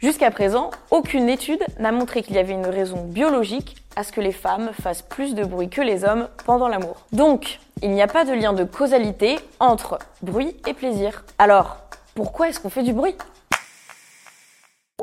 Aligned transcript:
Jusqu'à 0.00 0.30
présent, 0.30 0.70
aucune 0.92 1.28
étude 1.28 1.60
n'a 1.80 1.90
montré 1.90 2.22
qu'il 2.22 2.36
y 2.36 2.38
avait 2.38 2.52
une 2.52 2.66
raison 2.66 3.02
biologique 3.02 3.82
à 3.96 4.04
ce 4.04 4.12
que 4.12 4.20
les 4.20 4.30
femmes 4.30 4.70
fassent 4.80 5.02
plus 5.02 5.34
de 5.34 5.42
bruit 5.42 5.68
que 5.68 5.80
les 5.80 6.04
hommes 6.04 6.28
pendant 6.46 6.68
l'amour. 6.68 6.98
Donc, 7.10 7.58
il 7.82 7.90
n'y 7.90 8.00
a 8.00 8.06
pas 8.06 8.24
de 8.24 8.32
lien 8.32 8.52
de 8.52 8.62
causalité 8.62 9.40
entre 9.58 9.98
bruit 10.22 10.56
et 10.68 10.72
plaisir. 10.72 11.24
Alors, 11.36 11.78
pourquoi 12.14 12.48
est-ce 12.48 12.60
qu'on 12.60 12.70
fait 12.70 12.84
du 12.84 12.92
bruit? 12.92 13.16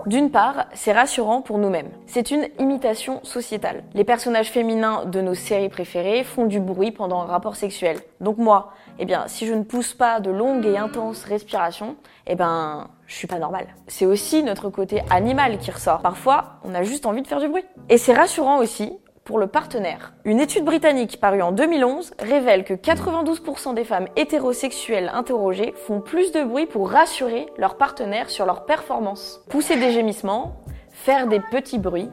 D'une 0.06 0.30
part, 0.30 0.66
c'est 0.74 0.92
rassurant 0.92 1.42
pour 1.42 1.58
nous-mêmes. 1.58 1.90
C'est 2.06 2.32
une 2.32 2.48
imitation 2.60 3.24
sociétale. 3.24 3.84
Les 3.94 4.04
personnages 4.04 4.50
féminins 4.50 5.06
de 5.06 5.22
nos 5.22 5.34
séries 5.34 5.70
préférées 5.70 6.24
font 6.24 6.46
du 6.46 6.60
bruit 6.60 6.92
pendant 6.92 7.22
un 7.22 7.26
rapport 7.26 7.56
sexuel. 7.56 7.98
Donc 8.22 8.38
moi, 8.38 8.74
eh 9.00 9.06
bien, 9.06 9.28
si 9.28 9.48
je 9.48 9.54
ne 9.54 9.64
pousse 9.64 9.94
pas 9.94 10.20
de 10.20 10.32
longues 10.32 10.66
et 10.66 10.78
intenses 10.78 11.24
respirations, 11.24 11.96
eh 12.28 12.36
ben, 12.36 12.88
je 13.08 13.16
suis 13.16 13.28
pas 13.28 13.40
normale. 13.40 13.68
C'est 13.88 14.06
aussi 14.06 14.44
notre 14.44 14.70
côté 14.70 15.02
animal 15.10 15.58
qui 15.58 15.72
ressort. 15.72 16.02
Parfois, 16.02 16.60
on 16.64 16.74
a 16.74 16.84
juste 16.84 17.06
envie 17.06 17.22
de 17.22 17.28
faire 17.28 17.40
du 17.40 17.48
bruit. 17.48 17.66
Et 17.90 17.98
c'est 17.98 18.14
rassurant 18.14 18.60
aussi 18.60 18.94
pour 19.26 19.40
le 19.40 19.48
partenaire. 19.48 20.14
Une 20.24 20.40
étude 20.40 20.64
britannique 20.64 21.20
parue 21.20 21.42
en 21.42 21.52
2011 21.52 22.14
révèle 22.20 22.64
que 22.64 22.76
92% 22.76 23.74
des 23.74 23.84
femmes 23.84 24.08
hétérosexuelles 24.16 25.12
interrogées 25.14 25.74
font 25.76 26.00
plus 26.00 26.32
de 26.32 26.44
bruit 26.44 26.68
pour 26.68 26.92
rassurer 26.92 27.48
leur 27.58 27.76
partenaire 27.76 28.30
sur 28.30 28.46
leur 28.46 28.66
performance. 28.66 29.42
Pousser 29.50 29.78
des 29.78 29.92
gémissements, 29.92 30.64
faire 30.92 31.28
des 31.28 31.40
petits 31.40 31.80
bruits 31.80 32.12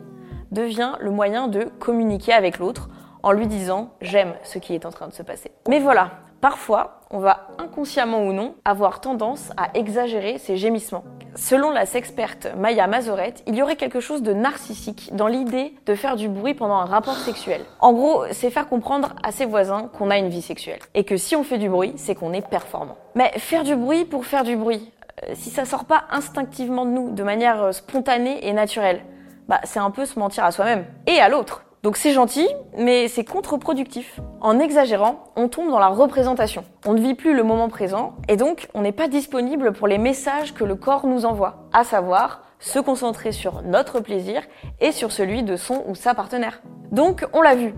devient 0.51 0.95
le 1.01 1.11
moyen 1.11 1.48
de 1.48 1.65
communiquer 1.79 2.33
avec 2.33 2.59
l'autre 2.59 2.88
en 3.23 3.33
lui 3.33 3.47
disant 3.47 3.91
j'aime 4.01 4.33
ce 4.43 4.59
qui 4.59 4.74
est 4.74 4.87
en 4.87 4.91
train 4.91 5.09
de 5.09 5.13
se 5.13 5.23
passer. 5.23 5.52
Mais 5.69 5.80
voilà, 5.80 6.13
Parfois, 6.42 7.02
on 7.12 7.20
va 7.20 7.46
inconsciemment 7.59 8.24
ou 8.24 8.32
non 8.32 8.56
avoir 8.64 9.01
tendance 9.01 9.52
à 9.56 9.69
exagérer 9.78 10.38
ses 10.38 10.56
gémissements. 10.56 11.05
Selon 11.37 11.70
la 11.70 11.87
sexperte 11.87 12.48
Maya 12.59 12.88
Mazorette, 12.88 13.45
il 13.46 13.55
y 13.55 13.62
aurait 13.62 13.77
quelque 13.77 14.01
chose 14.01 14.23
de 14.23 14.32
narcissique 14.32 15.10
dans 15.15 15.28
l'idée 15.28 15.73
de 15.87 15.95
faire 15.95 16.16
du 16.16 16.28
bruit 16.28 16.55
pendant 16.55 16.79
un 16.79 16.84
rapport 16.84 17.15
sexuel. 17.15 17.60
En 17.79 17.93
gros, 17.93 18.24
c'est 18.32 18.51
faire 18.51 18.68
comprendre 18.68 19.15
à 19.23 19.30
ses 19.30 19.45
voisins 19.45 19.88
qu'on 19.96 20.10
a 20.10 20.18
une 20.18 20.30
vie 20.30 20.43
sexuelle 20.43 20.80
et 20.95 21.04
que 21.04 21.16
si 21.16 21.37
on 21.37 21.45
fait 21.45 21.59
du 21.59 21.68
bruit, 21.68 21.93
c'est 21.95 22.16
qu'on 22.16 22.32
est 22.32 22.45
performant. 22.45 22.96
Mais 23.15 23.30
faire 23.38 23.62
du 23.62 23.77
bruit 23.77 24.04
pour 24.04 24.27
faire 24.27 24.43
du 24.43 24.56
bruit, 24.56 24.90
euh, 25.23 25.34
si 25.34 25.51
ça 25.51 25.65
sort 25.65 25.84
pas 25.84 26.06
instinctivement 26.10 26.84
de 26.84 26.90
nous, 26.90 27.12
de 27.12 27.23
manière 27.23 27.62
euh, 27.62 27.71
spontanée 27.73 28.45
et 28.49 28.52
naturelle, 28.52 29.04
bah 29.46 29.60
c'est 29.62 29.79
un 29.79 29.93
peu 29.93 30.06
se 30.06 30.18
mentir 30.18 30.43
à 30.43 30.51
soi-même 30.51 30.87
et 31.06 31.21
à 31.21 31.29
l'autre. 31.29 31.62
Donc 31.83 31.97
c'est 31.97 32.13
gentil, 32.13 32.47
mais 32.79 33.09
c'est 33.09 33.25
contre-productif. 33.25 34.21
En 34.41 34.61
exagérant, 34.61 35.25
on 35.35 35.49
tombe 35.49 35.69
dans 35.69 35.80
la 35.80 35.89
représentation. 35.89 36.65
On 36.87 36.93
ne 36.93 37.01
vit 37.01 37.15
plus 37.15 37.35
le 37.35 37.43
moment 37.43 37.69
présent, 37.69 38.15
et 38.29 38.37
donc 38.37 38.69
on 38.73 38.83
n'est 38.83 38.93
pas 38.93 39.09
disponible 39.09 39.73
pour 39.73 39.89
les 39.89 39.99
messages 39.99 40.55
que 40.55 40.63
le 40.63 40.77
corps 40.77 41.09
nous 41.09 41.24
envoie, 41.24 41.69
à 41.73 41.83
savoir 41.83 42.43
se 42.61 42.79
concentrer 42.79 43.33
sur 43.33 43.63
notre 43.63 43.99
plaisir 43.99 44.43
et 44.80 44.93
sur 44.93 45.11
celui 45.11 45.43
de 45.43 45.57
son 45.57 45.83
ou 45.89 45.97
sa 45.97 46.15
partenaire. 46.15 46.63
Donc 46.93 47.27
on 47.33 47.43
l'a 47.43 47.57
vu, 47.57 47.74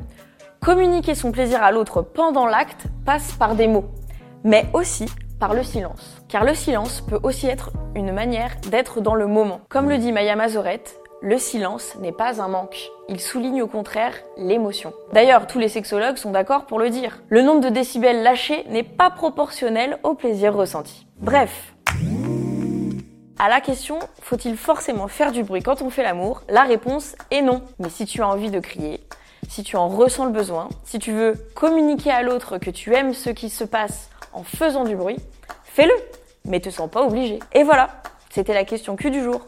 communiquer 0.61 1.14
son 1.14 1.33
plaisir 1.33 1.62
à 1.62 1.72
l'autre 1.72 2.02
pendant 2.02 2.44
l'acte 2.44 2.89
passe 3.06 3.33
par 3.33 3.55
des 3.55 3.68
mots, 3.68 3.86
mais 4.44 4.66
aussi 4.74 5.06
par 5.41 5.55
le 5.55 5.62
silence. 5.62 6.22
Car 6.28 6.44
le 6.44 6.52
silence 6.52 7.00
peut 7.00 7.20
aussi 7.22 7.46
être 7.46 7.70
une 7.94 8.12
manière 8.12 8.55
d'être 8.70 9.00
dans 9.00 9.14
le 9.14 9.27
moment. 9.27 9.61
Comme 9.70 9.89
le 9.89 9.96
dit 9.96 10.12
Maya 10.12 10.36
Mazorette, 10.36 11.00
le 11.25 11.39
silence 11.39 11.94
n'est 12.00 12.12
pas 12.12 12.42
un 12.42 12.48
manque. 12.48 12.91
Il 13.08 13.19
souligne 13.19 13.62
au 13.62 13.67
contraire 13.67 14.12
l'émotion. 14.36 14.92
D'ailleurs, 15.14 15.47
tous 15.47 15.58
les 15.58 15.70
sexologues 15.70 16.19
sont 16.19 16.33
d'accord 16.33 16.67
pour 16.67 16.78
le 16.78 16.91
dire. 16.91 17.22
Le 17.30 17.41
nombre 17.41 17.62
de 17.62 17.70
décibels 17.70 18.22
lâchés 18.22 18.62
n'est 18.69 18.83
pas 18.83 19.08
proportionnel 19.08 19.98
au 20.02 20.12
plaisir 20.12 20.55
ressenti. 20.55 21.06
Bref. 21.17 21.72
À 23.39 23.48
la 23.48 23.62
question, 23.62 23.98
faut-il 24.20 24.58
forcément 24.58 25.08
faire 25.08 25.33
du 25.33 25.45
bruit 25.45 25.62
quand 25.62 25.80
on 25.80 25.89
fait 25.89 26.02
l'amour? 26.02 26.42
La 26.50 26.64
réponse 26.64 27.17
est 27.30 27.41
non. 27.41 27.62
Mais 27.78 27.89
si 27.89 28.05
tu 28.05 28.20
as 28.20 28.28
envie 28.28 28.50
de 28.50 28.61
crier, 28.61 29.00
si 29.48 29.62
tu 29.62 29.77
en 29.77 29.89
ressens 29.89 30.27
le 30.27 30.30
besoin, 30.30 30.69
si 30.84 30.98
tu 30.98 31.12
veux 31.12 31.36
communiquer 31.55 32.11
à 32.11 32.22
l'autre 32.22 32.58
que 32.58 32.70
tu 32.70 32.95
aimes 32.95 33.14
ce 33.14 33.30
qui 33.30 33.48
se 33.48 33.64
passe 33.64 34.11
en 34.34 34.42
faisant 34.42 34.84
du 34.84 34.95
bruit, 34.95 35.17
fais-le. 35.64 35.95
Mais 36.45 36.61
te 36.61 36.68
sens 36.68 36.90
pas 36.90 37.02
obligé. 37.02 37.39
Et 37.55 37.63
voilà, 37.63 37.89
c'était 38.29 38.52
la 38.52 38.64
question 38.64 38.95
Q 38.95 39.11
du 39.11 39.23
jour. 39.23 39.40